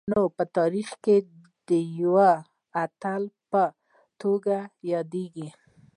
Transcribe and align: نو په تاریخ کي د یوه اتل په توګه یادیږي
نو 0.11 0.21
په 0.35 0.43
تاریخ 0.57 0.89
کي 1.03 1.17
د 1.67 1.69
یوه 2.01 2.31
اتل 2.83 3.23
په 3.51 3.63
توګه 4.21 4.57
یادیږي 4.91 5.47